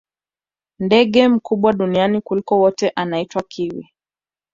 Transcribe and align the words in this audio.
ndege 0.79 1.27
mkubwa 1.27 1.73
duniani 1.73 2.21
kuliko 2.21 2.59
wote 2.59 2.89
anaitwa 2.89 3.43
kiwi 3.43 3.89